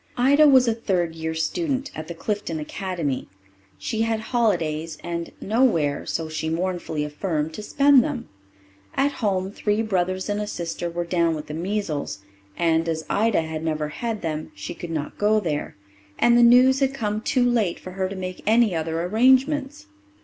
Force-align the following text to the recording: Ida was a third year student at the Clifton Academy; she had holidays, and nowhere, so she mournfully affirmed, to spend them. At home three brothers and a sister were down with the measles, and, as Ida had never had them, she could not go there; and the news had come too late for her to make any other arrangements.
Ida 0.17 0.47
was 0.47 0.67
a 0.67 0.73
third 0.73 1.13
year 1.13 1.35
student 1.35 1.91
at 1.95 2.07
the 2.07 2.15
Clifton 2.15 2.59
Academy; 2.59 3.27
she 3.77 4.01
had 4.01 4.19
holidays, 4.19 4.97
and 5.03 5.31
nowhere, 5.39 6.07
so 6.07 6.27
she 6.27 6.49
mournfully 6.49 7.03
affirmed, 7.03 7.53
to 7.53 7.61
spend 7.61 8.03
them. 8.03 8.27
At 8.95 9.11
home 9.11 9.51
three 9.51 9.83
brothers 9.83 10.27
and 10.27 10.41
a 10.41 10.47
sister 10.47 10.89
were 10.89 11.05
down 11.05 11.35
with 11.35 11.45
the 11.45 11.53
measles, 11.53 12.23
and, 12.57 12.89
as 12.89 13.05
Ida 13.11 13.43
had 13.43 13.63
never 13.63 13.89
had 13.89 14.23
them, 14.23 14.51
she 14.55 14.73
could 14.73 14.89
not 14.89 15.19
go 15.19 15.39
there; 15.39 15.75
and 16.17 16.35
the 16.35 16.41
news 16.41 16.79
had 16.79 16.95
come 16.95 17.21
too 17.21 17.45
late 17.47 17.79
for 17.79 17.91
her 17.91 18.09
to 18.09 18.15
make 18.15 18.41
any 18.47 18.73
other 18.75 19.03
arrangements. 19.03 19.85